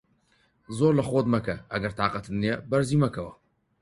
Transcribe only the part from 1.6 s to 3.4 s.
ئەگەر تاقەتت نییە بەرزی مەکەوە.